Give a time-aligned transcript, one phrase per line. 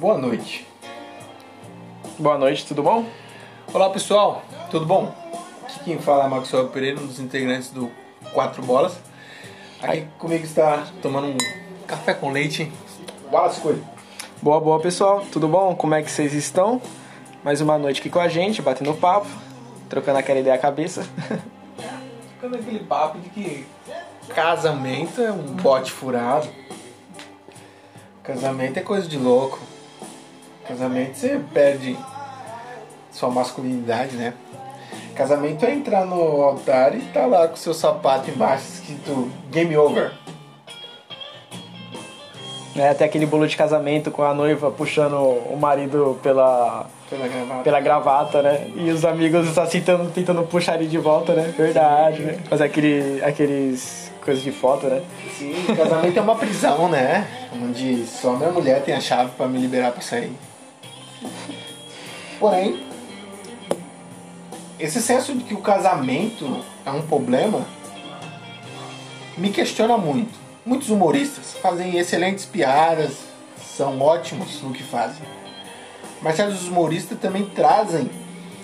[0.00, 0.66] Boa noite.
[2.18, 3.04] Boa noite, tudo bom?
[3.70, 5.14] Olá pessoal, tudo bom?
[5.62, 7.90] Aqui quem fala é Maxwell Pereira, um dos integrantes do
[8.32, 8.98] Quatro Bolas.
[9.82, 11.36] Aqui comigo está tomando um
[11.86, 12.72] café com leite.
[13.30, 13.84] Wallace Coelho.
[14.40, 15.76] Boa, boa pessoal, tudo bom?
[15.76, 16.80] Como é que vocês estão?
[17.44, 19.28] Mais uma noite aqui com a gente, batendo papo,
[19.90, 21.06] trocando aquela ideia à cabeça.
[22.40, 23.66] Ficando aquele papo de que
[24.34, 26.48] casamento é um bote furado.
[28.22, 29.58] Casamento é coisa de louco.
[30.70, 31.96] Casamento você perde
[33.10, 34.34] sua masculinidade, né?
[35.16, 40.12] Casamento é entrar no altar e tá lá com seu sapato embaixo escrito Game Over.
[42.76, 47.62] É, até aquele bolo de casamento com a noiva puxando o marido pela, Pela gravata.
[47.64, 48.70] pela gravata, né?
[48.76, 51.52] E os amigos assim tentando, tentando puxar ele de volta, né?
[51.58, 52.38] Verdade, né?
[52.48, 55.02] Fazer aquele, aqueles coisas de foto, né?
[55.36, 57.26] Sim, casamento é uma prisão, né?
[57.60, 60.32] Onde só minha mulher tem a chave pra me liberar pra sair.
[62.40, 62.82] Porém,
[64.78, 67.64] esse senso de que o casamento é um problema
[69.36, 70.36] me questiona muito.
[70.64, 73.18] Muitos humoristas fazem excelentes piadas,
[73.76, 75.22] são ótimos no que fazem.
[76.22, 78.10] Mas certos humoristas também trazem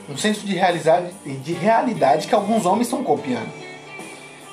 [0.09, 3.67] um senso de realidade, de realidade que alguns homens estão copiando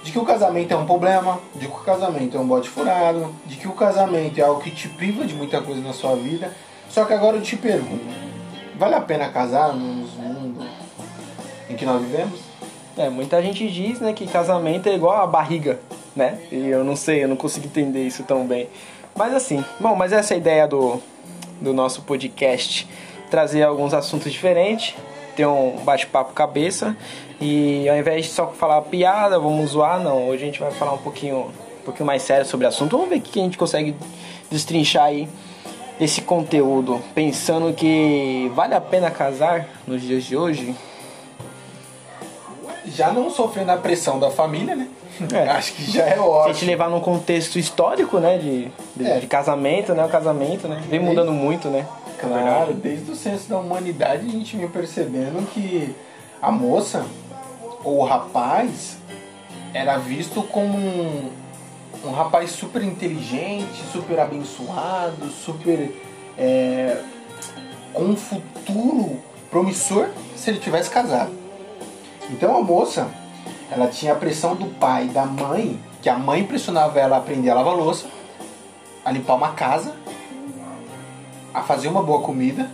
[0.04, 3.34] de que o casamento é um problema, de que o casamento é um bote furado,
[3.46, 6.54] de que o casamento é algo que te priva de muita coisa na sua vida.
[6.90, 8.04] Só que agora eu te pergunto,
[8.78, 10.66] vale a pena casar no mundo
[11.70, 12.40] em que nós vivemos?
[12.98, 15.80] É, muita gente diz, né, que casamento é igual a barriga,
[16.16, 16.40] né?
[16.52, 18.70] E eu não sei, eu não consigo entender isso tão bem.
[19.16, 21.02] Mas assim, bom, mas essa é a ideia do,
[21.60, 22.88] do nosso podcast,
[23.32, 24.96] trazer alguns assuntos diferentes,
[25.36, 26.96] ter um bate-papo cabeça
[27.42, 30.94] e ao invés de só falar piada, vamos zoar, não, hoje a gente vai falar
[30.94, 32.96] um pouquinho, um pouquinho mais sério sobre o assunto.
[32.96, 33.96] Vamos ver o que a gente consegue
[34.52, 35.28] destrinchar aí
[36.00, 40.76] desse conteúdo, pensando que vale a pena casar nos dias de hoje.
[42.86, 44.88] Já não sofrendo a pressão da família, né?
[45.34, 45.48] É.
[45.52, 46.54] Acho que já é Se a ótimo.
[46.54, 49.20] gente levar num contexto histórico, né, de, de, É.
[49.20, 51.86] de casamento, né, o casamento, né, vem mudando muito, né.
[52.20, 55.94] Claro, desde o senso da humanidade a gente vem percebendo que
[56.42, 57.06] a moça
[57.84, 58.98] ou o rapaz
[59.74, 61.30] era visto como um,
[62.04, 65.92] um rapaz super inteligente, super abençoado, super
[66.38, 67.02] é,
[67.94, 71.32] com um futuro promissor se ele tivesse casado.
[72.30, 73.10] Então a moça,
[73.72, 77.50] ela tinha a pressão do pai da mãe, que a mãe pressionava ela a aprender
[77.50, 78.08] a lavar louça,
[79.06, 79.96] a limpar uma casa
[81.54, 82.70] a fazer uma boa comida,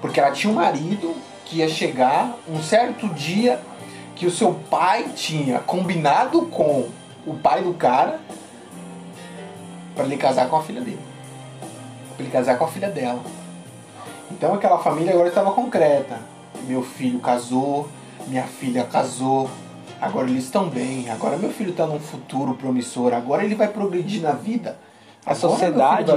[0.00, 1.14] porque ela tinha um marido
[1.44, 3.60] que ia chegar um certo dia
[4.14, 6.88] que o seu pai tinha combinado com
[7.26, 8.20] o pai do cara
[10.00, 10.98] para ele casar com a filha dele.
[12.16, 13.20] Para ele casar com a filha dela.
[14.30, 16.18] Então aquela família agora estava concreta.
[16.66, 17.86] Meu filho casou,
[18.26, 19.50] minha filha casou,
[20.00, 24.22] agora eles estão bem, agora meu filho está num futuro promissor, agora ele vai progredir
[24.22, 24.78] na vida.
[25.26, 26.10] A sociedade,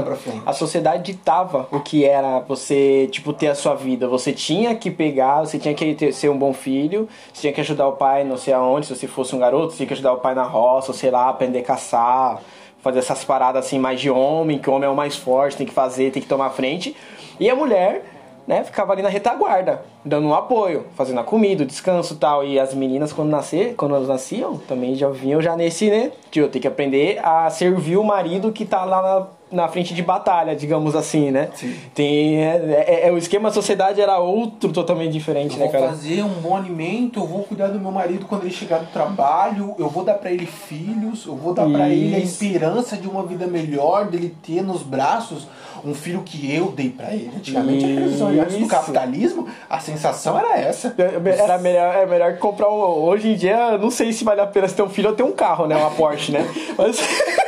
[0.46, 4.08] a sociedade ditava o que era você, tipo, ter a sua vida.
[4.08, 7.60] Você tinha que pegar, você tinha que ter, ser um bom filho, você tinha que
[7.60, 10.14] ajudar o pai não sei aonde, se você fosse um garoto, você tinha que ajudar
[10.14, 12.42] o pai na roça, sei lá, aprender a caçar,
[12.84, 15.66] fazer essas paradas assim mais de homem, que o homem é o mais forte, tem
[15.66, 16.96] que fazer, tem que tomar frente.
[17.40, 18.04] E a mulher,
[18.46, 22.44] né, ficava ali na retaguarda, dando um apoio, fazendo a comida, o descanso tal.
[22.44, 26.12] E as meninas, quando, nascer, quando elas nasciam, também já vinham já nesse, né?
[26.30, 30.02] Tio, tem que aprender a servir o marido que tá lá na, na frente de
[30.02, 31.50] batalha, digamos assim, né?
[31.56, 31.76] Sim.
[31.94, 35.72] Tem, é, é- é- o esquema da sociedade era outro totalmente diferente, Eu né, vou
[35.74, 35.88] cara?
[35.90, 39.76] fazer um bom alimento, eu vou cuidar do meu marido quando ele chegar do trabalho,
[39.78, 43.24] eu vou dar pra ele filhos, eu vou dar pra ele a esperança de uma
[43.24, 45.48] vida melhor, dele ter nos braços
[45.86, 47.30] um filho que eu dei pra ele.
[47.36, 48.24] Antigamente, Isso.
[48.26, 50.96] antes do capitalismo, a sensação era essa.
[51.38, 52.74] Era melhor, é melhor que comprar um.
[52.76, 55.24] Hoje em dia, eu não sei se vale a pena ter um filho ou ter
[55.24, 55.76] um carro, né?
[55.76, 56.48] Uma Porsche, né?
[56.78, 56.98] Mas.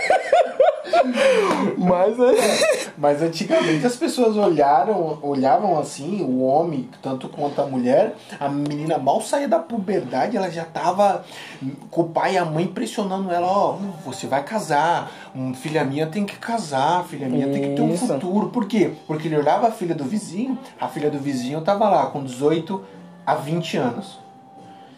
[1.78, 2.20] Mas.
[2.20, 8.48] é- Mas antigamente as pessoas olharam, olhavam assim, o homem, tanto quanto a mulher, a
[8.48, 11.26] menina mal saía da puberdade, ela já tava
[11.92, 16.08] com o pai e a mãe pressionando ela, ó, você vai casar, um, filha minha
[16.08, 18.48] tem que casar, filha minha tem que ter um futuro.
[18.50, 18.94] Por quê?
[19.06, 22.82] Porque ele olhava a filha do vizinho, a filha do vizinho tava lá com 18
[23.26, 24.20] a 20 anos.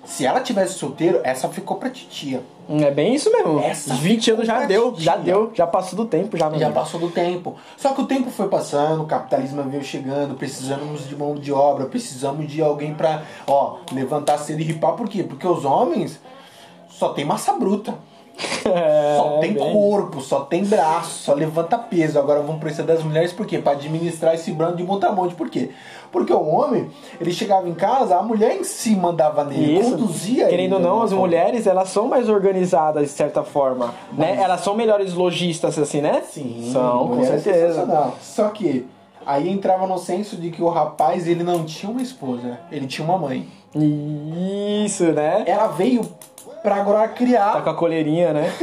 [0.05, 2.41] Se ela tivesse solteiro, essa ficou pra titia.
[2.69, 3.59] É bem isso mesmo.
[3.59, 6.69] Essa Os 20 anos já ficou deu, já deu, já passou do tempo, já, Já
[6.69, 7.55] passou do tempo.
[7.77, 11.85] Só que o tempo foi passando, o capitalismo veio chegando, precisamos de mão de obra,
[11.85, 14.93] precisamos de alguém pra, ó, levantar cedo e ripar.
[14.93, 15.23] Por quê?
[15.23, 16.19] Porque os homens
[16.89, 17.95] só tem massa bruta.
[18.65, 19.71] É, Só tem bem.
[19.73, 22.19] corpo, só tem braço, só levanta peso.
[22.19, 23.57] Agora vamos precisar das mulheres por quê?
[23.59, 25.33] Pra administrar esse bando de montamonte.
[25.33, 25.71] Por quê?
[26.11, 26.89] Porque o homem,
[27.19, 29.91] ele chegava em casa, a mulher em si mandava nele, Isso.
[29.91, 34.37] conduzia Querendo ou não, as mulheres, elas são mais organizadas de certa forma, né?
[34.41, 36.21] Elas são melhores lojistas, assim, né?
[36.29, 38.13] Sim, São, com é certeza.
[38.21, 38.87] Só que
[39.25, 43.05] aí entrava no senso de que o rapaz, ele não tinha uma esposa, ele tinha
[43.05, 43.47] uma mãe.
[43.75, 45.43] Isso, né?
[45.45, 46.01] Ela veio
[46.61, 47.63] pra agora Tá criar.
[47.63, 48.51] com a coleirinha, né?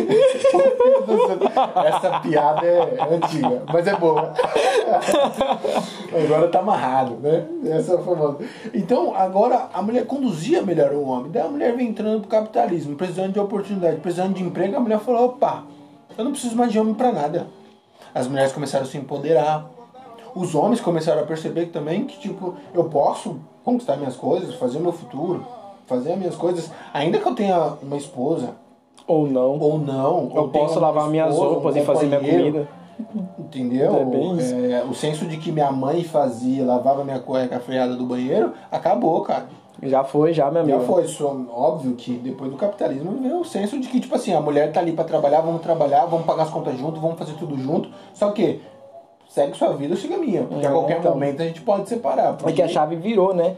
[1.87, 4.33] Essa piada é antiga, mas é boa.
[6.25, 7.47] Agora tá amarrado, né?
[7.67, 8.39] Essa é a famosa.
[8.73, 11.31] Então, agora a mulher conduzia melhor o homem.
[11.33, 14.77] Daí a mulher vem entrando pro capitalismo, precisando de oportunidade, precisando de emprego.
[14.77, 15.65] A mulher falou: opa,
[16.17, 17.49] eu não preciso mais de homem pra nada.
[18.15, 19.67] As mulheres começaram a se empoderar.
[20.35, 24.81] Os homens começaram a perceber também que, tipo, eu posso conquistar minhas coisas, fazer o
[24.83, 25.45] meu futuro,
[25.87, 28.51] fazer as minhas coisas, ainda que eu tenha uma esposa,
[29.07, 29.59] Ou não.
[29.59, 30.31] ou não.
[30.35, 32.69] Eu ou posso lavar minhas esposa, um roupas e fazer minha comida.
[33.39, 33.97] Entendeu?
[33.97, 34.55] É bem isso.
[34.55, 39.21] É, o senso de que minha mãe fazia, lavava minha cueca freada do banheiro, acabou,
[39.23, 39.47] cara.
[39.83, 40.79] Já foi, já, meu amigo.
[40.81, 44.33] Já foi, só, óbvio que depois do capitalismo veio o senso de que, tipo assim,
[44.33, 47.33] a mulher tá ali pra trabalhar, vamos trabalhar, vamos pagar as contas junto, vamos fazer
[47.35, 47.89] tudo junto.
[48.15, 48.61] Só que
[49.29, 50.45] segue sua vida, siga a minha.
[50.45, 51.13] Porque a É, qualquer então.
[51.13, 52.37] momento a gente pode separar.
[52.47, 53.57] É que a chave virou, né?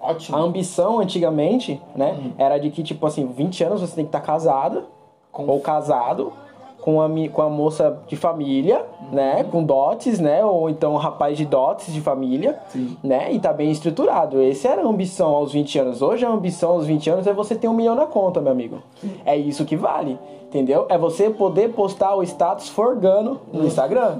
[0.00, 0.36] Ótimo.
[0.36, 2.32] A ambição antigamente, né, Hum.
[2.38, 4.84] era de que, tipo assim, 20 anos você tem que estar casada
[5.30, 6.32] Com- ou casado
[6.80, 11.36] com a, com a moça de família, né, com dotes, né, ou então um rapaz
[11.36, 12.96] de dotes de família, Sim.
[13.02, 14.40] né, e tá bem estruturado.
[14.40, 16.02] Esse era a ambição aos 20 anos.
[16.02, 18.78] Hoje a ambição aos 20 anos é você ter um milhão na conta, meu amigo.
[19.24, 20.18] É isso que vale.
[20.50, 20.86] Entendeu?
[20.88, 24.18] É você poder postar o status forgando no Instagram.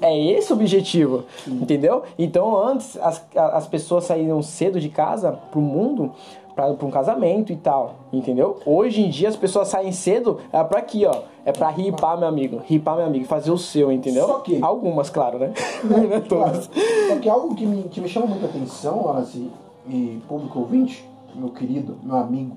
[0.00, 1.24] É esse o objetivo.
[1.46, 2.04] Entendeu?
[2.18, 6.10] Então antes as, as pessoas saíram cedo de casa pro mundo
[6.58, 8.58] para um casamento e tal, entendeu?
[8.66, 11.14] Hoje em dia as pessoas saem cedo é pra aqui, ó.
[11.44, 12.60] É pra ripar, meu amigo.
[12.64, 13.24] Ripar, meu amigo.
[13.26, 14.26] Fazer o seu, entendeu?
[14.26, 15.52] Só que- Algumas, claro, né?
[15.84, 16.22] Não é Claro.
[16.28, 16.64] todas.
[17.08, 19.48] Só que algo que me, que me chama muita atenção, Wallace,
[19.88, 22.56] e público ouvinte, meu querido, meu amigo,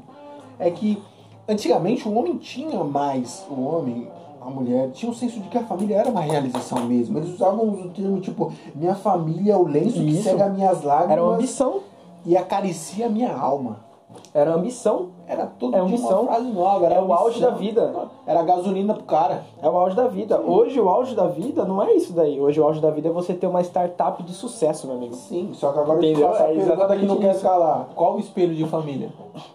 [0.58, 1.02] é que
[1.48, 4.08] antigamente o homem tinha mais, o homem,
[4.42, 7.20] a mulher, tinha um senso de que a família era uma realização mesmo.
[7.20, 10.24] Eles usavam o termo tipo, minha família é o lenço que Isso.
[10.24, 11.82] cega minhas lágrimas Era uma ambição.
[12.26, 13.91] e acaricia a minha alma.
[14.34, 15.08] Era ambição.
[15.28, 16.22] Era todo É ambição.
[16.24, 16.86] uma frase nova.
[16.86, 17.94] Era É o auge da vida.
[18.26, 19.44] Era gasolina pro cara.
[19.62, 20.40] É o auge da vida.
[20.40, 22.40] Hoje o auge da vida não é isso daí.
[22.40, 25.16] Hoje o auge da vida é você ter uma startup de sucesso, meu amigo.
[25.16, 26.30] Sim, só que agora eu te Entendeu?
[26.30, 27.44] faço É pergunta que exatamente não quer isso.
[27.44, 27.90] calar.
[27.96, 29.10] Qual o espelho de família?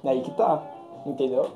[0.04, 0.62] É aí que tá.
[1.06, 1.46] Entendeu?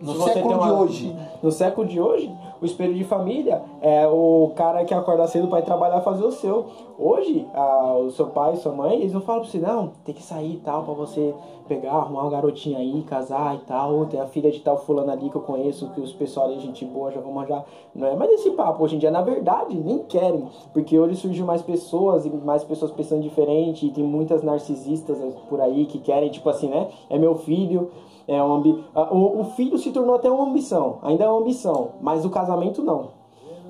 [0.00, 1.16] No Se século tem de uma- hoje.
[1.42, 2.30] No século de hoje,
[2.60, 6.32] o espelho de família é o cara que acorda cedo para ir trabalhar fazer o
[6.32, 6.66] seu.
[6.98, 10.22] Hoje, ah, o seu pai sua mãe, eles não falam pra você, não, tem que
[10.22, 11.34] sair e tal, pra você
[11.66, 14.06] pegar, arrumar uma garotinha aí, casar e tal.
[14.06, 16.84] Tem a filha de tal fulano ali que eu conheço, que os pessoal ali, gente
[16.84, 17.64] boa, já vão manjar.
[17.94, 19.10] Não é mais esse papo hoje em dia.
[19.10, 20.48] Na verdade, nem querem.
[20.72, 23.86] Porque hoje surgiu mais pessoas e mais pessoas pensando diferente.
[23.86, 25.18] E tem muitas narcisistas
[25.48, 26.88] por aí que querem, tipo assim, né?
[27.10, 27.90] É meu filho.
[28.28, 28.84] É uma ambi...
[29.12, 32.45] o, o filho se tornou até uma ambição, ainda é uma ambição, mas o casamento
[32.82, 33.08] não.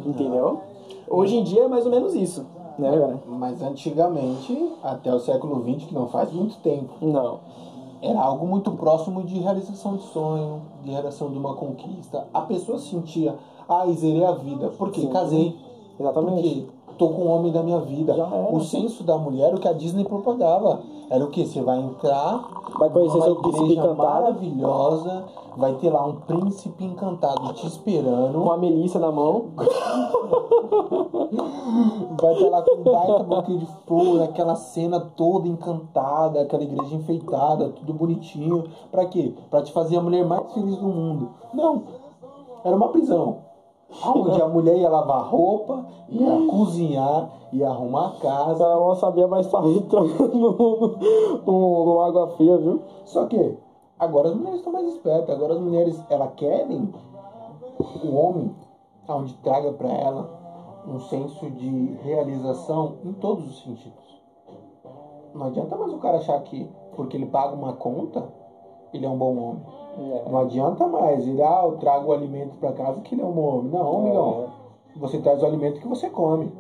[0.05, 0.61] Entendeu?
[1.09, 2.45] Hoje em dia é mais ou menos isso,
[2.79, 3.21] né, cara?
[3.27, 7.41] Mas antigamente, até o século XX, que não faz muito tempo, Não.
[8.03, 12.27] era algo muito próximo de realização de sonho, de realização de uma conquista.
[12.35, 13.37] A pessoa sentia,
[13.69, 15.09] ah, zerei a vida, porque Sim.
[15.09, 15.57] casei,
[15.99, 16.61] Exatamente.
[16.61, 18.13] porque tô com o homem da minha vida.
[18.13, 18.27] Era.
[18.27, 20.81] O senso da mulher, o que a Disney propagava,
[21.11, 21.47] era o que?
[21.47, 25.25] Você vai entrar Vai conhecer numa seu príncipe igreja encantado maravilhosa,
[25.57, 28.43] vai ter lá um príncipe encantado te esperando.
[28.43, 29.47] com a Melissa na mão.
[32.21, 36.95] Vai estar lá com um baita buquê de flor, aquela cena toda encantada, aquela igreja
[36.95, 38.65] enfeitada, tudo bonitinho.
[38.91, 39.35] Pra quê?
[39.51, 41.31] Pra te fazer a mulher mais feliz do mundo.
[41.53, 41.83] Não.
[42.65, 43.46] Era uma prisão.
[44.05, 48.65] Onde a mulher ia lavar roupa, ia cozinhar, ia arrumar a casa.
[48.65, 50.99] Ela não sabia mais sair entrando no,
[51.47, 52.83] no, no água fria, viu?
[53.05, 53.57] Só que
[53.99, 55.35] agora as mulheres estão mais espertas.
[55.35, 56.93] Agora as mulheres, elas querem
[58.05, 58.55] o homem
[59.09, 60.29] onde traga pra ela
[60.87, 64.17] um senso de realização em todos os sentidos.
[65.35, 68.27] Não adianta mais o cara achar que porque ele paga uma conta,
[68.93, 69.63] ele é um bom homem.
[69.99, 70.31] É.
[70.31, 73.39] Não adianta mais ele, ah, eu trago o alimento pra casa que ele é um
[73.39, 73.71] homem.
[73.71, 74.45] Não, amigão.
[74.97, 76.51] Você traz o alimento que você come.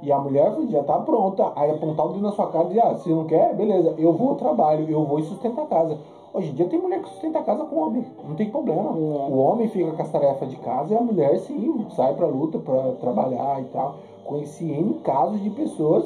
[0.00, 1.52] E a mulher já tá pronta.
[1.56, 4.12] Aí apontar o dedo na sua cara e dizer, ah, se não quer, beleza, eu
[4.12, 5.96] vou ao trabalho, eu vou e sustento a casa.
[6.32, 8.04] Hoje em dia tem mulher que sustenta a casa com homem.
[8.26, 8.90] Não tem problema.
[8.90, 8.92] É.
[8.92, 12.58] O homem fica com as tarefas de casa e a mulher sim sai pra luta,
[12.58, 13.94] pra trabalhar e tal.
[14.24, 16.04] Conheci N casos de pessoas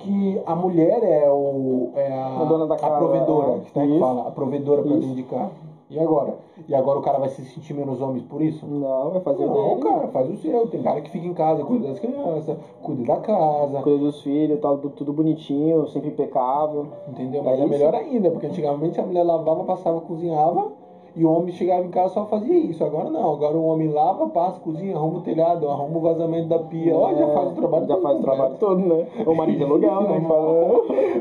[0.00, 3.58] que a mulher é, o, é a, A dona da casa, a provedora, é.
[3.60, 5.00] que, tá, que fala, a provedora pra Isso.
[5.00, 5.65] dentro de casa.
[5.88, 6.36] E agora?
[6.68, 8.66] E agora o cara vai se sentir menos homem por isso?
[8.66, 9.80] Não, vai fazer o Não, dele.
[9.82, 10.66] cara, faz o seu.
[10.66, 13.82] Tem cara que fica em casa, cuida das crianças, cuida da casa.
[13.82, 16.88] Cuida dos filhos, tá tudo bonitinho, sempre impecável.
[17.08, 17.40] Entendeu?
[17.42, 17.68] É Mas é, isso.
[17.68, 20.70] melhor ainda, porque antigamente a mulher lavava, passava, cozinhava
[21.16, 22.84] e o homem chegava em casa só fazia isso.
[22.84, 26.58] Agora não, agora o homem lava, passa, cozinha, arruma o telhado, arruma o vazamento da
[26.58, 26.94] pia.
[26.94, 29.06] Ó, já faz o trabalho Já todo faz o trabalho todo, né?
[29.26, 30.20] O marido de aluguel, né?
[30.20, 30.46] que fala-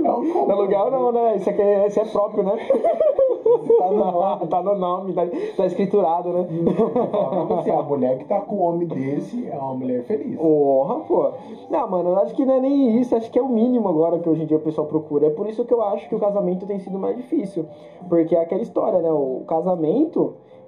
[0.04, 1.36] É um Não, aluguel não, né?
[1.38, 2.58] Isso aqui é, esse é próprio, né?
[3.78, 4.48] Tá no nome.
[4.50, 5.22] tá no nome, tá,
[5.58, 6.48] tá escriturado, né?
[7.60, 10.36] Assim, a mulher que tá com um homem desse é uma mulher feliz.
[10.38, 11.30] Porra, pô.
[11.70, 14.20] Não, mano, eu acho que não é nem isso, acho que é o mínimo agora
[14.20, 15.28] que hoje em dia o pessoal procura.
[15.28, 17.66] É por isso que eu acho que o casamento tem sido mais difícil.
[18.10, 19.12] Porque é aquela história, né?
[19.12, 19.85] O casamento,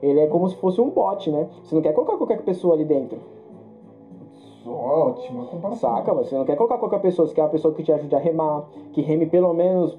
[0.02, 1.48] ele é como se fosse um bote, né?
[1.64, 3.18] Você não quer colocar qualquer pessoa ali dentro.
[4.66, 5.96] Ótima comparação.
[5.96, 6.14] Saca?
[6.14, 8.66] Você não quer colocar qualquer pessoa, você quer uma pessoa que te ajude a remar,
[8.92, 9.98] que reme pelo menos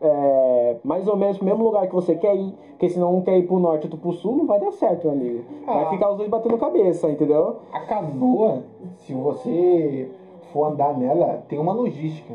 [0.00, 3.36] é, mais ou menos pro mesmo lugar que você quer ir, porque senão um quer
[3.36, 5.44] ir pro norte e outro pro sul, não vai dar certo, meu amigo.
[5.66, 5.90] Vai Ah.
[5.90, 7.56] ficar os dois batendo cabeça, entendeu?
[7.72, 8.62] A canoa,
[8.96, 10.08] se você
[10.52, 12.34] for andar nela, tem uma logística.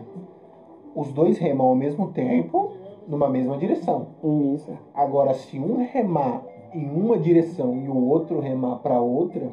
[0.95, 2.69] Os dois remam ao mesmo tempo,
[3.07, 4.07] numa mesma direção.
[4.53, 4.71] Isso.
[4.93, 6.41] Agora, se um remar
[6.73, 9.49] em uma direção e o outro remar para outra,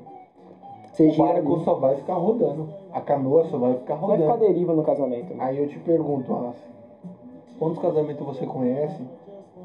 [0.93, 2.69] Você o barco só vai ficar rodando.
[2.93, 4.23] A canoa só vai ficar Vai rodando.
[4.33, 5.33] ficar deriva no casamento.
[5.39, 6.57] Aí eu te pergunto, Alas,
[7.59, 9.03] quantos casamentos você conhece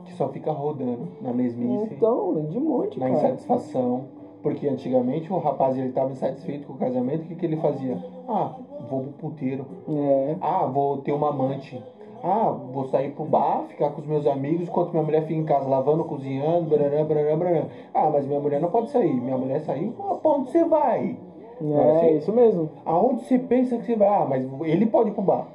[0.06, 3.18] que só fica rodando na mesmice, Então, de monte, na cara.
[3.18, 4.06] insatisfação?
[4.42, 7.98] Porque antigamente o rapaz ele estava insatisfeito com o casamento, o que, que ele fazia?
[8.30, 8.54] Ah,
[8.90, 9.66] vou pro puteiro.
[9.90, 10.36] É.
[10.40, 11.84] Ah, vou ter uma amante.
[12.24, 15.46] Ah, vou sair pro bar, ficar com os meus amigos, enquanto minha mulher fica em
[15.46, 17.66] casa lavando, cozinhando, barará, barará, barará.
[17.94, 19.14] Ah, mas minha mulher não pode sair.
[19.14, 21.16] Minha mulher saiu, ah, pra onde você vai?
[21.62, 22.18] É, assim?
[22.18, 22.70] isso mesmo.
[22.86, 24.08] Aonde você pensa que você vai?
[24.08, 25.48] Ah, mas ele pode ir pro bar.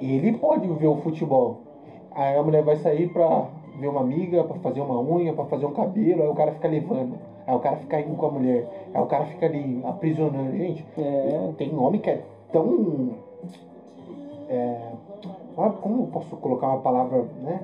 [0.00, 1.58] Ele pode ver o futebol.
[2.12, 3.46] Aí a mulher vai sair pra
[3.78, 6.68] ver uma amiga, pra fazer uma unha, pra fazer um cabelo, aí o cara fica
[6.68, 7.14] levando.
[7.46, 8.66] Aí o cara fica indo com a mulher.
[8.94, 10.56] Aí o cara fica ali aprisionando.
[10.56, 11.50] Gente, É.
[11.56, 12.20] tem homem que é
[12.52, 13.10] tão.
[14.48, 14.89] É,
[15.68, 17.60] como eu posso colocar uma palavra, né?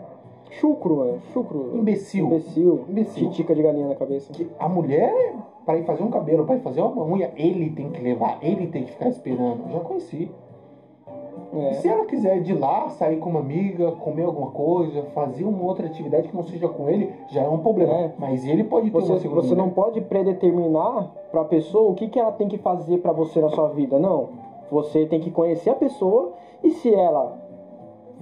[0.51, 1.19] Chucro, mano.
[1.33, 1.71] Chucro.
[1.75, 2.27] Imbecil.
[2.27, 2.85] Imbecil.
[2.89, 3.31] Imbecil.
[3.31, 4.33] Titica de galinha na cabeça.
[4.33, 5.35] Que a mulher,
[5.65, 8.67] para ir fazer um cabelo, para ir fazer uma unha, ele tem que levar, ele
[8.69, 9.65] tem que ficar esperando.
[9.67, 10.31] Eu já conheci.
[11.53, 11.73] É.
[11.75, 15.63] Se ela quiser ir de lá, sair com uma amiga, comer alguma coisa, fazer uma
[15.65, 17.93] outra atividade que não seja com ele, já é um problema.
[17.93, 18.13] É.
[18.19, 19.75] Mas ele pode ter uma Você, segunda você não mulher.
[19.75, 23.69] pode predeterminar pra pessoa o que, que ela tem que fazer pra você na sua
[23.69, 24.29] vida, não.
[24.71, 27.46] Você tem que conhecer a pessoa e se ela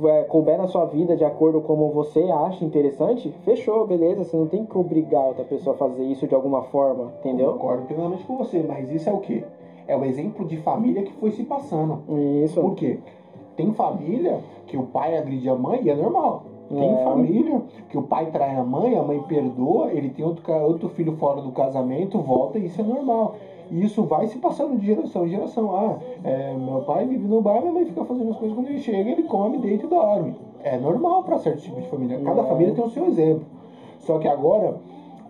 [0.04, 4.24] é, couber na sua vida de acordo com como você acha interessante, fechou, beleza.
[4.24, 7.52] Você não tem que obrigar outra pessoa a fazer isso de alguma forma, entendeu?
[7.52, 9.44] Concordo plenamente com você, mas isso é o quê?
[9.86, 12.02] É o exemplo de família que foi se passando.
[12.44, 12.60] Isso.
[12.60, 12.98] Por quê?
[13.56, 16.44] Tem família que o pai agride a mãe e é normal.
[16.68, 17.04] Tem É.
[17.04, 21.12] família que o pai trai a mãe, a mãe perdoa, ele tem outro, outro filho
[21.16, 23.34] fora do casamento, volta e isso é normal.
[23.71, 25.75] E isso vai se passando de geração em geração.
[25.75, 28.78] Ah, é, meu pai vive no bar, minha mãe fica fazendo as coisas quando ele
[28.78, 30.35] chega, ele come, deita e dorme.
[30.62, 32.18] É normal para certo tipo de família.
[32.21, 32.44] Cada É.
[32.44, 33.44] família tem o seu exemplo.
[33.99, 34.76] Só que agora,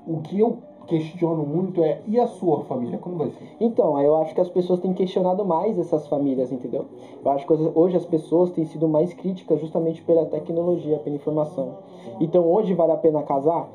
[0.07, 2.99] o que eu questiono muito é, e a sua família?
[2.99, 3.57] Como vai ser?
[3.59, 6.85] Então, eu acho que as pessoas têm questionado mais essas famílias, entendeu?
[7.25, 11.71] Eu acho que hoje as pessoas têm sido mais críticas justamente pela tecnologia, pela informação.
[12.21, 13.69] Então, hoje vale a pena casar?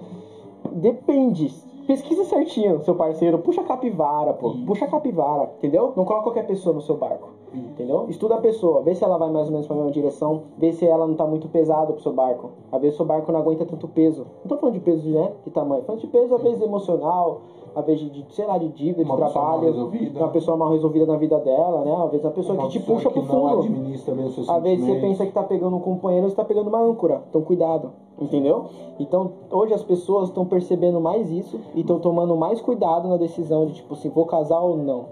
[0.71, 1.51] Depende.
[1.89, 3.39] Pesquisa certinho, seu parceiro.
[3.39, 4.49] Puxa a capivara, pô.
[4.49, 4.63] Isso.
[4.63, 5.91] Puxa a capivara, entendeu?
[5.95, 7.29] Não coloca qualquer pessoa no seu barco.
[7.51, 8.05] Entendeu?
[8.07, 10.85] Estuda a pessoa, vê se ela vai mais ou menos pra mesma direção, vê se
[10.85, 12.51] ela não tá muito pesada pro seu barco.
[12.71, 14.27] Às vezes o seu barco não aguenta tanto peso.
[14.43, 17.41] Não tô falando de peso de, né, de tamanho, falando de peso às vezes emocional,
[17.75, 19.73] às vezes de, de, sei lá, de dívida, de Uma pessoa mal trabalho.
[19.73, 20.19] resolvida.
[20.19, 21.95] Uma pessoa mal resolvida na vida dela, né?
[22.05, 24.51] Às vezes a pessoa Uma que te pessoa puxa que pro fundo.
[24.51, 27.23] Às vezes você pensa que tá pegando um companheiro, você tá pegando uma âncora.
[27.31, 28.65] Então cuidado, entendeu?
[28.99, 33.65] Então hoje as pessoas estão percebendo mais isso e estão tomando mais cuidado na decisão
[33.65, 35.05] de tipo assim, vou casar ou não.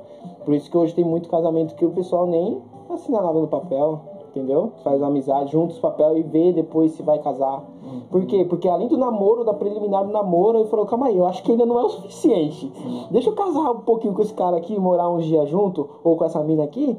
[0.44, 4.00] Por isso que hoje tem muito casamento que o pessoal nem assina nada no papel,
[4.30, 4.72] entendeu?
[4.84, 7.64] Faz amizade, junta os papel e vê depois se vai casar.
[8.10, 8.46] Por quê?
[8.46, 11.52] Porque além do namoro, da preliminar do namoro, ele falou, calma aí, eu acho que
[11.52, 12.72] ainda não é o suficiente.
[13.12, 16.26] Deixa eu casar um pouquinho com esse cara aqui, morar uns dias junto, ou com
[16.26, 16.98] essa mina aqui,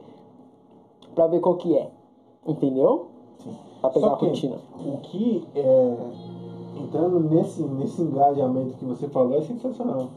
[1.15, 1.91] pra ver qual que é.
[2.47, 3.07] Entendeu?
[3.81, 4.57] Pra pegar Só a que rotina.
[4.85, 5.97] O que é.
[6.77, 10.09] Entrando nesse, nesse engajamento que você falou é sensacional.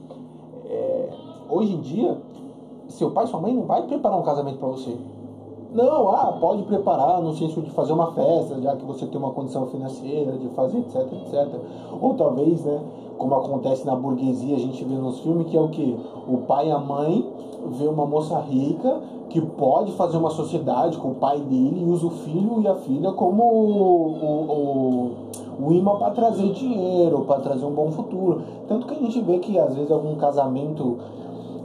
[0.65, 1.09] É,
[1.49, 2.17] hoje em dia,
[2.87, 4.95] seu pai e sua mãe não vai preparar um casamento pra você.
[5.73, 9.31] Não, ah, pode preparar no senso de fazer uma festa, já que você tem uma
[9.31, 11.47] condição financeira, de fazer etc, etc.
[11.99, 12.79] Ou talvez, né,
[13.17, 15.97] como acontece na burguesia, a gente vê nos filmes, que é o que?
[16.27, 17.25] O pai e a mãe
[17.67, 19.01] vê uma moça rica,
[19.31, 22.75] que pode fazer uma sociedade com o pai dele e usa o filho e a
[22.75, 25.11] filha como o, o,
[25.61, 28.41] o, o imã para trazer dinheiro, para trazer um bom futuro.
[28.67, 30.97] Tanto que a gente vê que às vezes algum casamento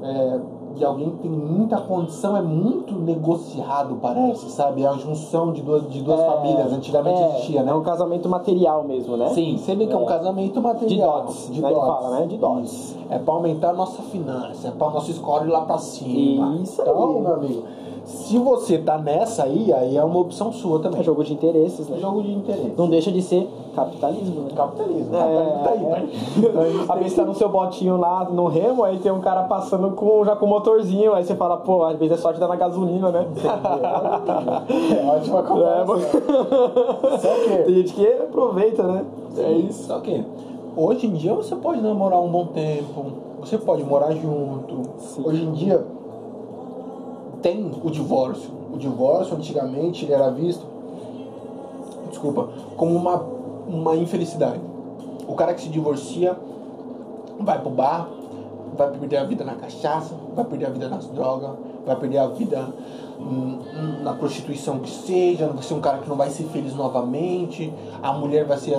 [0.01, 0.41] é,
[0.77, 4.83] de alguém que tem muita condição é muito negociado, parece, sabe?
[4.83, 7.73] É a junção de duas, de duas É, famílias, antigamente é, existia, né?
[7.73, 9.29] É um casamento material mesmo, né?
[9.31, 10.07] Sim, você vê que é um É.
[10.07, 11.23] casamento De material.
[11.23, 11.89] dotes, de né, que dotes.
[11.89, 12.27] fala, né?
[12.27, 12.97] De dotes.
[13.11, 16.57] É pra aumentar a nossa finança, é pra nosso score ir lá pra cima.
[16.63, 16.89] Isso aí.
[16.89, 17.63] então, meu amigo,
[18.07, 21.01] se você tá nessa aí, aí é uma opção sua também.
[21.01, 21.99] É jogo de interesses, né?
[21.99, 22.73] jogo de interesse.
[22.79, 24.51] Não deixa de ser capitalismo, né?
[24.55, 25.15] Capitalismo.
[25.15, 25.19] É,
[25.65, 25.89] tá aí, é.
[25.91, 26.09] pai.
[26.39, 29.11] Então, a gente A tem vez tá no seu botinho lá no remo, aí tem
[29.13, 32.21] um cara passando com, já com o motorzinho, aí você fala, pô, às vezes é
[32.21, 33.27] sorte dar na gasolina, né?
[33.35, 35.99] que- É ótima É, comparação.
[37.19, 39.05] Só que- Tem gente que aproveita, né?
[39.39, 39.85] É isso.
[39.89, 40.25] Só que
[40.77, 43.05] hoje em dia você pode namorar um bom tempo,
[43.41, 44.83] você pode morar junto.
[44.99, 45.23] Sim.
[45.25, 45.85] Hoje em dia
[47.47, 48.51] tem o divórcio.
[48.73, 50.67] O divórcio antigamente ele era visto,
[52.09, 53.23] desculpa, como uma,
[53.69, 54.61] uma infelicidade.
[55.29, 56.37] O cara que se divorcia
[57.39, 58.09] vai pro bar,
[58.77, 61.51] vai perder a vida na cachaça, vai perder a vida nas drogas,
[61.87, 62.69] vai perder a vida
[63.21, 66.75] hum, hum, na prostituição que seja, vai ser um cara que não vai ser feliz
[66.75, 67.73] novamente,
[68.03, 68.77] a mulher vai ser.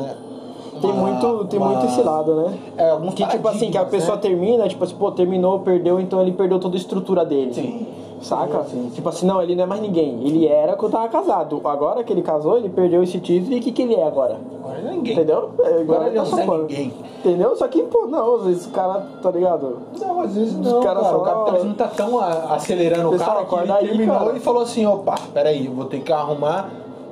[0.82, 2.58] Tem uma- muito, tem uma- muito esse lado, né?
[2.78, 4.22] É, alguns Que tipo assim, que a pessoa né?
[4.22, 7.54] termina, tipo assim, pô, terminou, perdeu, então ele perdeu toda a estrutura dele.
[7.54, 7.97] Sim.
[8.22, 8.64] Saca?
[8.64, 8.90] Sim.
[8.94, 10.26] Tipo assim, não, ele não é mais ninguém.
[10.26, 11.62] Ele era quando tava casado.
[11.64, 14.38] Agora que ele casou, ele perdeu esse título e o que, que ele é agora?
[14.60, 15.14] Agora ele é ninguém.
[15.14, 15.50] Entendeu?
[15.60, 16.62] É, Agora ele tá não é sopando.
[16.64, 16.94] ninguém.
[17.20, 17.56] Entendeu?
[17.56, 19.78] Só que, pô, não, às vezes o cara, tá ligado?
[20.00, 21.16] Não, às vezes Os não, caras cara.
[21.16, 24.38] só- O capitalismo tá tão acelerando o Pessoal, cara que ele aí, terminou cara.
[24.38, 26.70] e falou assim, opa, peraí, eu vou ter que arrumar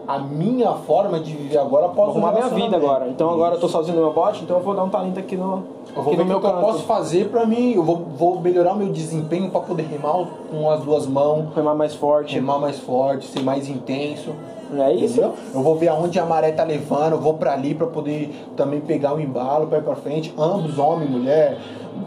[0.07, 3.07] a minha forma de viver agora após Vou arrumar minha vida agora.
[3.07, 5.35] Então agora eu tô sozinho no meu bote, então eu vou dar um talento aqui
[5.35, 5.63] no,
[5.95, 6.62] Eu vou aqui ver no meu o que eu canto.
[6.65, 10.69] posso fazer pra mim, eu vou, vou melhorar o meu desempenho pra poder remar com
[10.69, 12.33] as duas mãos, Remar mais forte.
[12.35, 14.31] remar mais forte, ser mais intenso.
[14.84, 15.13] É isso?
[15.20, 15.34] Entendeu?
[15.53, 18.79] Eu vou ver aonde a maré tá levando, eu vou pra ali pra poder também
[18.82, 20.34] pegar o embalo pra ir pra frente.
[20.38, 21.58] Ambos, homem, mulher,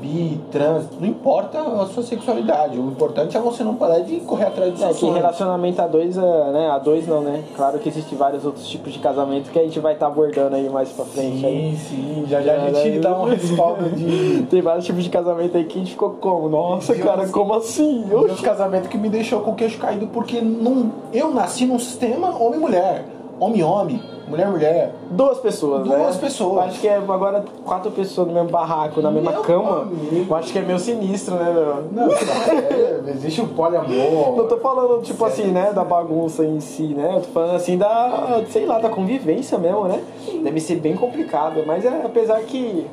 [0.01, 2.79] bi, trans, não importa a sua sexualidade.
[2.79, 5.87] O importante é você não parar de correr atrás dos É seus que relacionamento a
[5.87, 6.69] dois, é, né?
[6.71, 7.43] A dois não, né?
[7.57, 10.69] Claro que existem vários outros tipos de casamento que a gente vai estar abordando aí
[10.69, 11.45] mais pra frente.
[11.45, 11.77] aí.
[11.77, 14.43] Sim, sim, já já a gente É, dá um respaldo de.
[14.51, 16.49] Tem vários tipos de casamento aí que a gente ficou como?
[16.49, 17.05] Nossa, Deus.
[17.07, 18.05] cara, como assim?
[18.07, 18.43] Meus Oxi.
[18.43, 23.05] casamentos que me deixou com o queixo caído porque não, eu nasci num sistema homem-mulher.
[23.41, 24.93] Homem-homem, mulher-mulher.
[25.13, 25.97] Duas pessoas, né?
[25.97, 26.67] Duas pessoas.
[26.67, 29.83] Acho que é agora quatro pessoas no mesmo barraco, na mesma Meu cama.
[29.83, 30.27] amigo.
[30.29, 31.85] Eu acho que é meio sinistro, né, meu?
[31.93, 34.37] Não, é, existe o poliamor.
[34.37, 37.13] Não tô falando, tipo assim, né, da bagunça em si, né?
[37.15, 40.03] Eu tô falando assim da, sei lá, da convivência mesmo, né?
[40.43, 42.89] Deve ser bem complicado, mas é, apesar que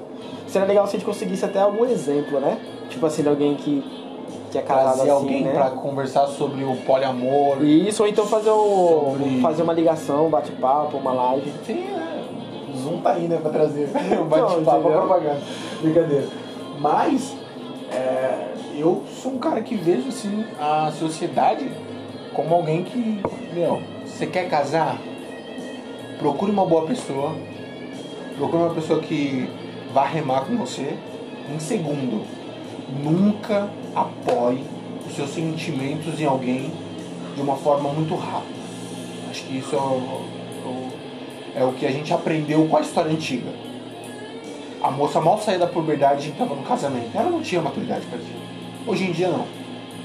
[0.47, 2.59] seria legal se a gente conseguisse até algum exemplo, né?
[2.87, 3.83] Tipo assim, de alguém que,
[4.55, 5.51] que é casado Trazer assim, alguém né?
[5.51, 7.61] pra conversar sobre o poliamor.
[7.61, 11.51] Isso, ou então fazer, o, Sobre- fazer uma ligação, um bate-papo, uma live.
[11.65, 12.71] Sim, é.
[12.73, 13.87] O Zoom tá aí, né, pra trazer
[14.29, 15.41] bate-papo, propaganda.
[15.81, 16.27] Brincadeira.
[16.79, 17.33] Mas,
[17.91, 21.69] é, eu sou um cara que vejo, assim, a sociedade
[22.33, 23.21] como alguém que,
[23.53, 24.97] meu, você quer casar?
[26.17, 27.33] Procure uma boa pessoa.
[28.37, 29.49] Procure uma pessoa que
[29.93, 30.95] vá remar com você.
[31.53, 32.23] Em segundo,
[33.03, 34.63] nunca apoie
[35.07, 36.71] os seus sentimentos em alguém
[37.35, 38.59] de uma forma muito rápida.
[39.29, 40.35] Acho que isso é o,
[41.55, 43.49] é o que a gente aprendeu com a história antiga.
[44.83, 47.09] A moça mal saía da puberdade e estava no casamento.
[47.15, 48.31] Ela não tinha maturidade para isso.
[48.85, 49.47] Hoje em dia não.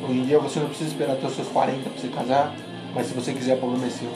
[0.09, 2.55] Hoje em dia você não precisa esperar até os seus 40 para você casar,
[2.95, 4.09] mas se você quiser, o problema é seu.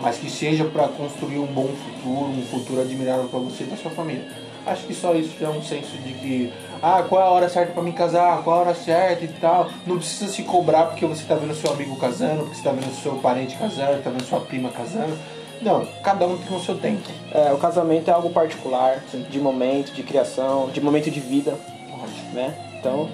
[0.00, 3.76] Mas que seja para construir um bom futuro, um futuro admirável para você e para
[3.76, 4.24] sua família.
[4.64, 7.48] Acho que só isso já é um senso de que, ah, qual é a hora
[7.48, 9.68] certa para me casar, qual é a hora certa e tal.
[9.86, 12.90] Não precisa se cobrar porque você tá vendo seu amigo casando, porque você tá vendo
[13.02, 15.16] seu parente casando, tá vendo sua prima casando.
[15.60, 17.02] Não, cada um tem o seu tempo.
[17.32, 21.54] É, o casamento é algo particular, de momento, de criação, de momento de vida,
[21.90, 22.32] Lógico.
[22.32, 22.54] né?
[22.78, 23.10] Então,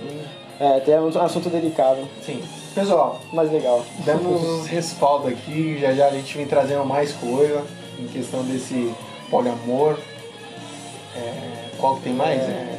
[0.60, 2.40] é, tem um assunto delicado, Sim.
[2.72, 3.84] Pessoal, mas legal.
[4.04, 7.64] demos respaldo aqui, já já a gente vem trazendo mais coisa
[7.98, 8.94] em questão desse
[9.28, 9.98] poliamor.
[11.16, 12.40] É, qual que tem mais?
[12.42, 12.75] É,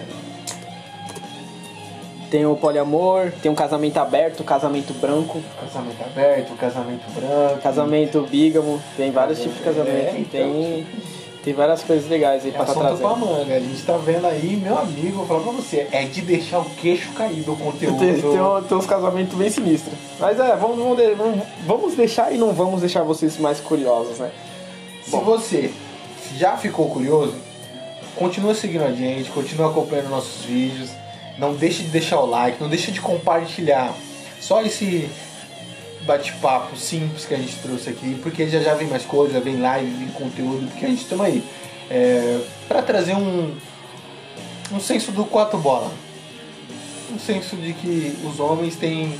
[2.30, 7.62] Tem o poliamor, tem um casamento aberto, casamento branco, casamento aberto, casamento branco.
[7.62, 10.30] casamento bígamo, tem vários tipos de casamento, É, então.
[10.42, 10.88] tem,
[11.42, 13.32] tem várias coisas legais aí É pra estar assunto pra trazendo.
[13.32, 13.56] manga.
[13.56, 16.66] A gente tá vendo aí, meu amigo, vou falar pra você, é de deixar o
[16.72, 17.98] queixo caído o conteúdo.
[17.98, 18.24] Tem, tem,
[18.68, 19.94] tem uns casamentos bem sinistros.
[20.20, 20.78] Mas é, vamos,
[21.16, 24.32] vamos- vamos deixar e não vamos deixar vocês mais curiosos, né?
[25.02, 25.72] Se você
[26.36, 27.36] já ficou curioso,
[28.18, 30.90] continua seguindo a gente, continua acompanhando nossos vídeos.
[31.38, 33.94] Não deixe de deixar o like, não deixe de compartilhar.
[34.40, 35.10] Só esse
[36.06, 39.92] bate-papo simples que a gente trouxe aqui, porque já já vem mais coisa, vem live,
[39.92, 41.44] vem conteúdo, porque a gente estamos aí
[41.90, 43.56] é, para trazer um,
[44.72, 45.92] um senso do quatro bola.
[47.14, 49.18] Um senso de que os homens têm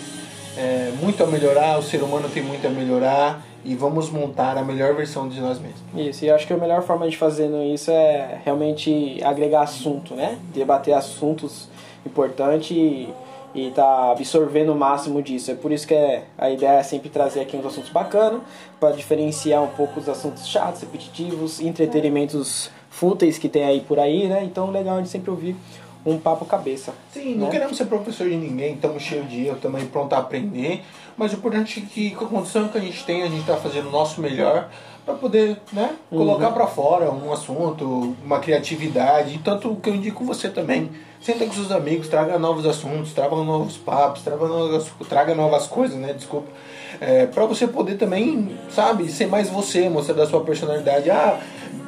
[0.58, 4.64] é, muito a melhorar, o ser humano tem muito a melhorar e vamos montar a
[4.64, 5.82] melhor versão de nós mesmos.
[5.96, 10.38] Isso, e acho que a melhor forma de fazendo isso é realmente agregar assunto, né?
[10.54, 11.68] Debater assuntos
[12.08, 13.10] importantes e,
[13.54, 15.52] e tá absorvendo o máximo disso.
[15.52, 18.42] É por isso que é, a ideia é sempre trazer aqui uns assuntos bacanas,
[18.80, 24.28] para diferenciar um pouco os assuntos chatos, repetitivos, entretenimentos fúteis que tem aí por aí,
[24.28, 24.44] né?
[24.44, 25.56] Então legal a gente sempre ouvir
[26.06, 26.94] um papo cabeça.
[27.12, 27.52] Sim, não né?
[27.52, 30.82] queremos ser professor de ninguém, estamos cheios de erro, estamos aí pronto a aprender,
[31.18, 33.58] mas o importante é que com a condição que a gente tem, a gente está
[33.58, 34.70] fazendo o nosso melhor
[35.08, 40.26] para poder né, colocar para fora um assunto, uma criatividade, e tanto que eu indico
[40.26, 40.92] você também.
[41.22, 45.98] Senta com seus amigos, traga novos assuntos, traga novos papos, traga novas, traga novas coisas,
[45.98, 46.14] né?
[46.14, 46.48] Desculpa.
[47.00, 51.10] É, para você poder também, sabe, ser mais você, mostrar da sua personalidade.
[51.10, 51.40] Ah,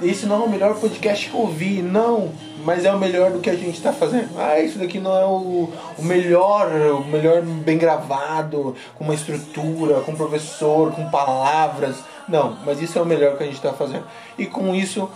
[0.01, 1.81] esse não é o melhor podcast que eu ouvi.
[1.81, 2.29] Não,
[2.63, 4.29] mas é o melhor do que a gente está fazendo.
[4.37, 10.01] Ah, isso daqui não é o, o melhor, o melhor bem gravado, com uma estrutura,
[10.01, 11.97] com professor, com palavras.
[12.29, 14.05] Não, mas isso é o melhor que a gente está fazendo.
[14.37, 15.09] E com isso,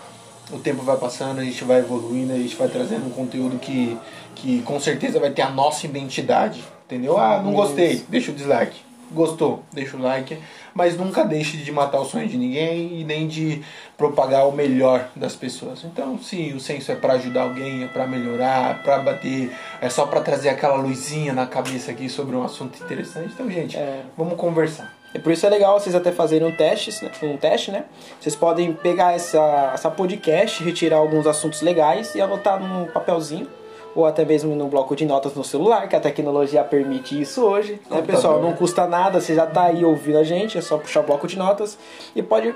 [0.52, 3.98] o tempo vai passando, a gente vai evoluindo, a gente vai trazendo um conteúdo que,
[4.36, 6.64] que com certeza vai ter a nossa identidade.
[6.86, 7.18] Entendeu?
[7.18, 8.82] Ah, não gostei, deixa o dislike.
[9.12, 10.38] Gostou, deixa o like,
[10.74, 13.62] mas nunca deixe de matar o sonho de ninguém e nem de
[13.96, 15.84] propagar o melhor das pessoas.
[15.84, 20.08] Então, se o senso é para ajudar alguém, é para melhorar, para bater, é só
[20.08, 24.02] para trazer aquela luzinha na cabeça aqui sobre um assunto interessante, então, gente, É.
[24.18, 24.92] vamos conversar.
[25.14, 27.12] E por isso é legal vocês até fazerem um teste, né?
[27.24, 27.86] um teste, né?
[28.20, 33.48] Vocês podem pegar essa, essa podcast, retirar alguns assuntos legais e anotar num papelzinho
[33.96, 37.80] ou até mesmo no bloco de notas no celular, que a tecnologia permite isso hoje.
[37.90, 38.42] Né, pessoal?
[38.42, 41.28] Não custa nada, você já tá aí ouvindo a gente, é só puxar o bloco
[41.28, 41.78] de notas
[42.16, 42.56] e pode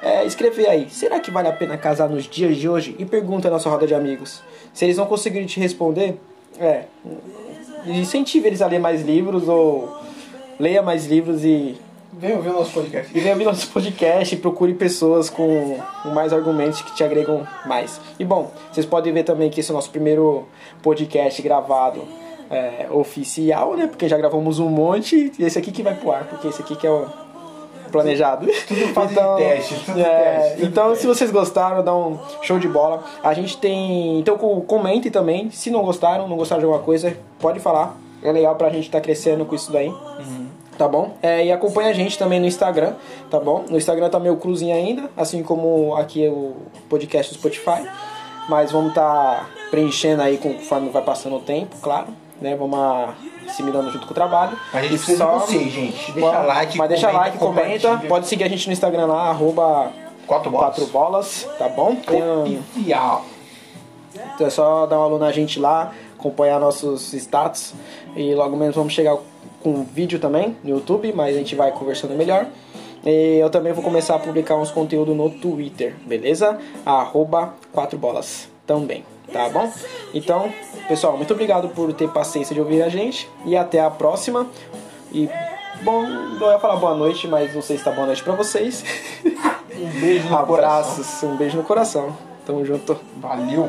[0.00, 0.88] é, escrever aí.
[0.88, 2.94] Será que vale a pena casar nos dias de hoje?
[2.98, 4.42] E pergunta na sua roda de amigos.
[4.72, 6.20] Se eles não conseguirem te responder,
[6.58, 6.84] é,
[7.86, 9.92] incentive eles a ler mais livros ou
[10.58, 11.76] leia mais livros e
[12.18, 13.10] Vem ouvir o nosso podcast.
[13.16, 17.46] e venha ouvir nosso podcast e procure pessoas com, com mais argumentos que te agregam
[17.66, 18.00] mais.
[18.18, 20.44] E bom, vocês podem ver também que esse é o nosso primeiro
[20.82, 22.00] podcast gravado
[22.50, 23.86] é, oficial, né?
[23.86, 26.74] Porque já gravamos um monte e esse aqui que vai pro ar, porque esse aqui
[26.74, 27.06] que é o
[27.92, 28.46] planejado.
[28.66, 31.00] Tudo fase de teste, tudo é, teste, tudo então, teste.
[31.02, 33.04] se vocês gostaram, dá um show de bola.
[33.22, 34.18] A gente tem.
[34.20, 35.50] Então, co- comentem também.
[35.50, 37.94] Se não gostaram, não gostaram de alguma coisa, pode falar.
[38.22, 39.92] É legal pra gente estar crescendo com isso daí.
[40.78, 41.14] Tá bom?
[41.22, 42.94] É, e acompanha a gente também no Instagram,
[43.30, 43.64] tá bom?
[43.70, 46.54] No Instagram tá meio cruzinho ainda, assim como aqui é o
[46.88, 47.88] podcast do Spotify.
[48.48, 52.08] Mas vamos tá preenchendo aí conforme vai passando o tempo, claro.
[52.40, 52.54] Né?
[52.54, 52.78] Vamos
[53.48, 54.56] assimilando junto com o trabalho.
[54.72, 56.12] A gente E precisa só- de vocês, gente.
[56.12, 57.98] Deixa Pode- like, Mas deixa comenta, like, comenta.
[58.06, 59.90] Pode seguir a gente no Instagram lá, arroba
[60.26, 60.66] Quatro bolas.
[60.76, 61.96] quatro bolas, tá bom?
[61.96, 63.24] Oficial.
[64.34, 67.72] então é só dar uma alô na gente lá, acompanhar nossos status
[68.14, 69.16] e logo menos vamos chegar
[69.66, 72.46] com vídeo também no YouTube, mas a gente vai conversando melhor.
[73.04, 76.56] E eu também vou começar a publicar uns conteúdos no Twitter, beleza?
[76.84, 79.68] Arroba 4 bolas também, tá bom?
[80.14, 80.52] Então,
[80.86, 84.46] pessoal, muito obrigado por ter paciência de ouvir a gente e até a próxima.
[85.12, 85.28] E
[85.82, 88.84] bom, não ia falar boa noite, mas não sei se tá boa noite pra vocês.
[89.76, 90.54] Um beijo no coração.
[90.54, 92.16] Abraços, um beijo no coração.
[92.46, 92.98] Tamo junto.
[93.18, 93.68] Valeu.